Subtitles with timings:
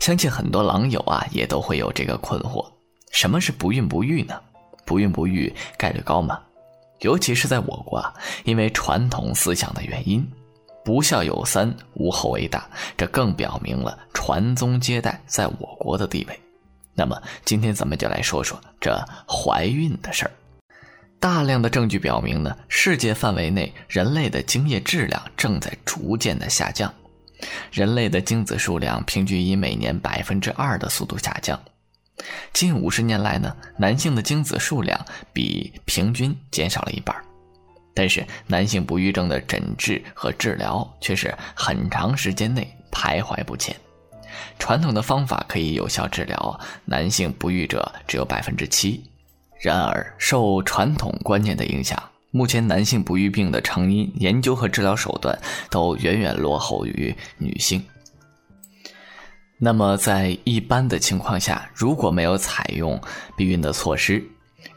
[0.00, 2.66] 相信很多狼友啊也都会有这个困惑：
[3.12, 4.40] 什么是不孕不育呢？
[4.84, 6.40] 不孕不育概率高吗？
[7.00, 10.26] 尤其是在我国啊，因为传统思想的原因，
[10.84, 16.40] 不孝有三，无后为大，这更表明了传宗接代在我国的地位。
[16.94, 20.30] 那么今天咱们就来说说这怀孕的事儿。
[21.18, 26.92] 大量的证据表明呢，世界范围内人类的精液质量正在逐渐的下降，
[27.70, 31.60] 人类的精子数量平均以每年百分之二的速度下降。
[32.52, 37.14] 近五十年来呢，男性的精子数量比平均减少了一半，
[37.92, 43.74] 但是男性不育症的诊治和治疗却是很长时间内徘徊不前。
[44.58, 49.02] 传统的方法可以有效治疗男性不育者只有百分之七。
[49.60, 52.00] 然而，受传统观念的影响，
[52.36, 55.38] 目前男性不育病的成因研究和治疗手段
[55.70, 57.80] 都远远落后于女性。
[59.56, 63.00] 那么，在一般的情况下，如果没有采用
[63.36, 64.20] 避孕的措施，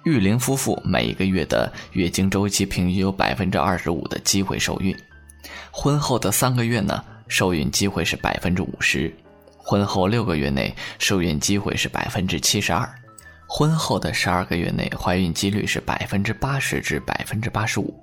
[0.04, 4.96] 育龄夫妇每一个月的月经周期平均有百分之二十五的机会受孕，
[5.72, 9.12] 婚后的三个月呢，受孕机会是百分之五十，
[9.58, 12.88] 婚后六个月内受孕机会是百分之七十二。
[13.50, 17.94] 婚后的十二个月内，怀孕几率是百分之八十至百分之八十五。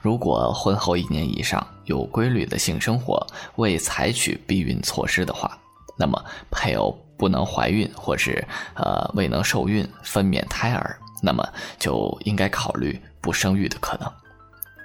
[0.00, 3.24] 如果婚后一年以上有规律的性生活，
[3.56, 5.58] 未采取避孕措施的话，
[5.98, 8.42] 那么配偶不能怀孕，或是
[8.74, 11.46] 呃未能受孕分娩胎儿，那么
[11.78, 14.10] 就应该考虑不生育的可能。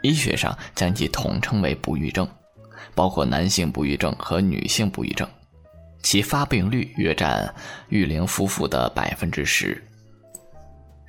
[0.01, 2.27] 医学上将其统称为不育症，
[2.93, 5.25] 包括男性不育症和女性不育症，
[6.01, 7.55] 其发病率约占
[7.88, 9.81] 育龄夫妇的百分之十。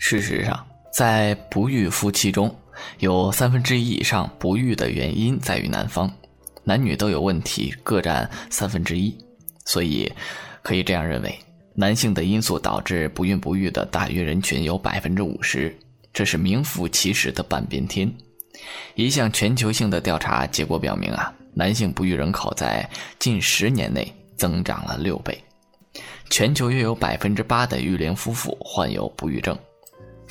[0.07, 2.55] 事实上，在不育夫妻中，
[2.99, 6.13] 有三分之一以上不育的原因在于男方，
[6.63, 9.17] 男女都有问题，各占三分之一。
[9.65, 10.13] 所以，
[10.61, 11.35] 可以这样认为，
[11.75, 15.75] 男性的因素导致不孕不育的大约人群有百分之五十，
[16.13, 18.13] 这是名副其实的半边天。
[18.97, 22.87] 一项全球性的调查结果表明啊，男性不育人口在
[23.19, 25.43] 近十年内增长了六倍，
[26.29, 29.59] 全球约有百分之八的育龄夫妇患有不育症。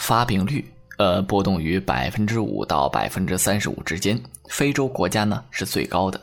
[0.03, 4.21] 发病率，呃，波动于百分之五到百分之三十五之间。
[4.49, 6.19] 非洲国家呢是最高的。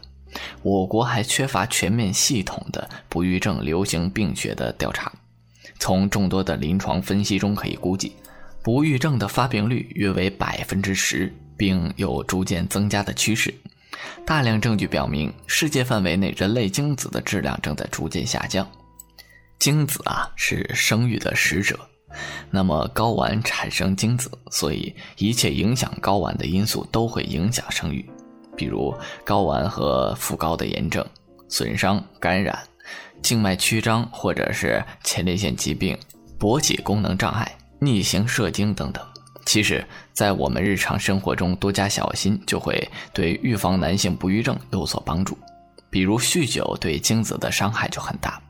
[0.63, 5.11] 我国还缺乏全面系统的不育症流行病学的调查。
[5.79, 8.15] 从众多的临床分析中可以估计，
[8.63, 13.53] 不育症的发病率约为百分之十，并有逐渐增加的趋势。
[14.27, 18.71] 大量证据表明，世界范围内人类精子的质量正在逐渐下降。
[19.59, 21.81] 精子啊，是生育的使者。
[22.51, 28.05] 那么睾丸产生精子，所以一切影响睾丸的因素都会影响生育，
[28.57, 28.95] 比如
[29.25, 31.05] 睾丸和副睾的炎症、
[31.49, 32.59] 损伤、感染、
[33.23, 35.99] 静脉曲张或者是前列腺疾病、
[36.39, 39.05] 勃起功能障碍、逆行射精等等。
[39.47, 45.37] 其实，在我们日常生活中多加小心，就会对预防男性不育症有所帮助。
[45.89, 48.41] 比如酗酒对精子的伤害就很大。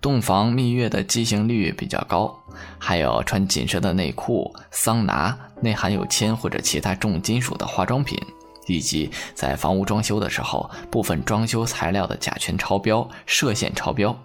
[0.00, 2.34] 洞房蜜月的畸形率比较高，
[2.78, 8.18] 还有穿紧身的内裤、桑拿内含有铅或者其他重金属的化妆品，
[8.66, 14.18] 以及在房屋装修的时候，部分装修材料的甲醛超标、射线超标，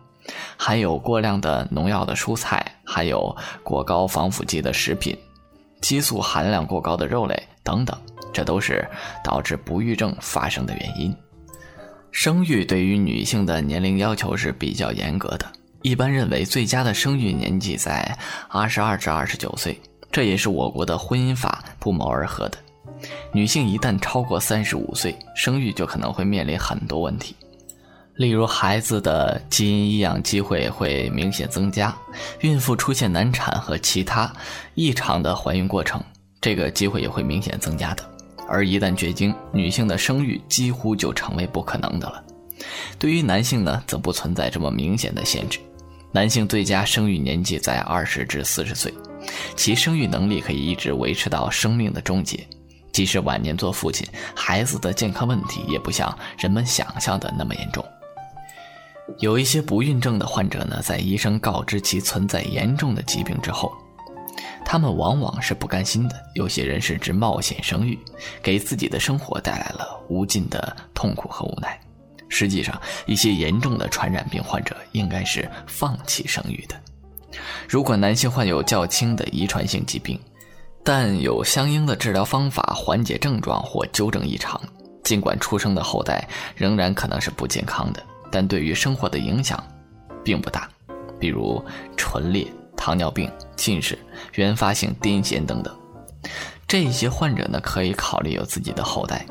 [0.55, 5.17] 含有过量的农药的蔬菜，还有过高防腐剂的食品，
[5.81, 7.97] 激素含量过高的肉类等等，
[8.31, 8.87] 这都是
[9.21, 11.13] 导致不育症发生的原因。
[12.11, 15.45] 生育对于女性的年龄要求是比较严格的。
[15.85, 18.17] 一般认为，最佳的生育年纪在
[18.49, 19.79] 二十二至二十九岁，
[20.11, 22.57] 这也是我国的婚姻法不谋而合的。
[23.31, 27.35] 女性一旦超过三十五岁，生育就可能会面临很多问题，
[28.15, 31.95] 例如孩子的基因异样机会会明显增加，
[32.39, 34.33] 孕妇出现难产和其他
[34.73, 36.03] 异常的怀孕过程，
[36.41, 38.03] 这个机会也会明显增加的。
[38.47, 42.23] 而一旦绝经，女性的生育几乎就成为不可能的了。
[42.97, 45.59] 对于男性呢，则不存在这么明显的限制。
[46.15, 48.93] 男性最佳生育年纪在二十至四十岁，
[49.57, 52.39] 其生育能力可以一直维持到生命的终结。
[52.93, 57.83] 即使晚年做父亲，孩子的健康问题也不像人们想象的那么严重。
[59.19, 63.69] 有一些不孕症的患者呢，在医生告知其存在严重的疾病之后，
[64.63, 66.15] 他们往往是不甘心的。
[66.33, 67.99] 有些人甚至冒险生育，
[68.41, 71.77] 给自己的生活带来了无尽的痛苦和无奈。
[72.29, 76.75] 实际上，一些严重的传染病患者应该是放弃生育的。
[77.67, 80.19] 如果男性患有较轻的遗传性疾病，
[80.83, 84.59] 但有相应的治疗方法缓解症状或纠正异常，
[85.03, 89.61] 尽管出生的后代仍然可能是不健康的，但对于生活的影响
[90.23, 90.69] 并不大，
[91.19, 91.63] 比如
[91.97, 93.97] 唇裂、糖尿病、近视、
[94.35, 95.75] 原发性癫痫等等。
[96.67, 99.25] 这些患者呢，可以考虑有自己的后代。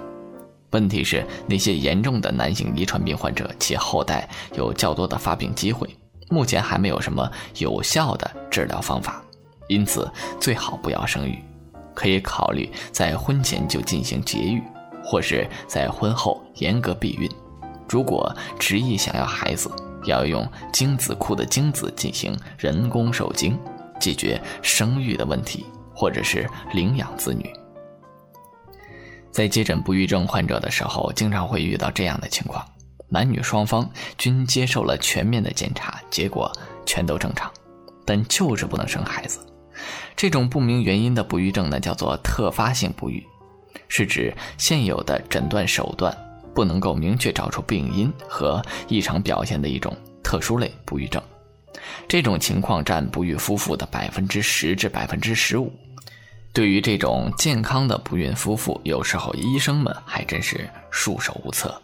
[0.74, 5.88] 问题是，那些严重的男性遗传病患者，其后代有较多的发病机会，
[6.28, 9.22] 目前还没有什么有效的治疗方法，
[9.68, 10.10] 因此
[10.40, 11.38] 最好不要生育，
[11.94, 14.60] 可以考虑在婚前就进行节育，
[15.04, 17.30] 或是在婚后严格避孕。
[17.88, 19.70] 如果执意想要孩子，
[20.06, 23.56] 要用精子库的精子进行人工受精，
[24.00, 27.48] 解决生育的问题，或者是领养子女。
[29.34, 32.64] 在接诊不育症患者的时候，经常会遇到这样的情况：
[33.08, 36.52] 男女双方均接受了全面的检查，结果
[36.86, 37.50] 全都正常，
[38.04, 39.40] 但就是不能生孩子。
[40.14, 43.26] 这种不明原因的不育症呢，叫做特发性不育，
[43.88, 46.16] 是指现有的诊断手段
[46.54, 51.20] 不能够明确找出病因和异常表现的一种特殊类不育症。
[52.06, 55.72] 这种情况占不育夫妇的百分之十至百分之十五。
[56.54, 61.82] 对于这种健康的不孕夫妇，有时候医生们还真是束手无策。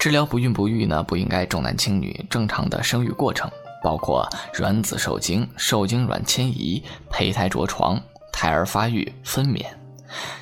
[0.00, 2.26] 治疗不孕不育呢，不应该重男轻女。
[2.28, 3.48] 正常的生育过程
[3.84, 4.28] 包括
[4.58, 8.02] 卵子受精、受精卵迁移、胚胎着床、
[8.32, 9.64] 胎儿发育、分娩。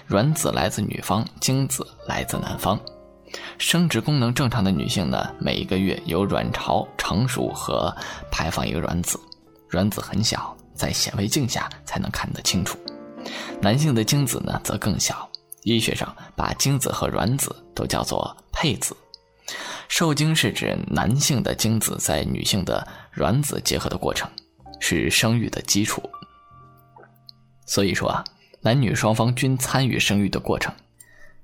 [0.07, 2.81] 卵子来自女方，精子来自男方。
[3.59, 7.95] 生殖功能正常的女性呢，每一个月有卵巢成熟和
[8.31, 9.21] 排放一个卵子，
[9.73, 10.57] 卵子很小。
[10.75, 12.79] 在显微镜下才能看得清楚，
[13.61, 15.29] 男性的精子呢则更小。
[15.65, 18.97] 医学上把精子和卵子都叫做配子。
[19.87, 24.29] 受精是指男性的精子在女性的卵子结合的过程，
[24.81, 26.03] 是生育的基础。
[27.67, 28.25] 所以说啊，
[28.63, 30.75] 男女双方均参与生育的过程，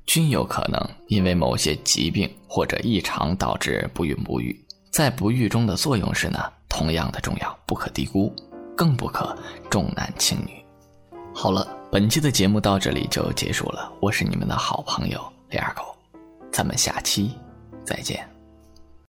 [0.06, 4.58] 均有可能因为某些疾病或者异常导致不孕不育。
[4.90, 8.32] 在不育中的作用是呢，同样的重要，不可低估。
[8.76, 9.36] 更不可
[9.68, 10.64] 重男轻女。
[11.34, 13.92] 好了，本期的节目到这里就结束了。
[14.00, 15.20] 我是你们的好朋友
[15.50, 15.82] 李二狗，
[16.52, 17.36] 咱们下期
[17.84, 18.37] 再见。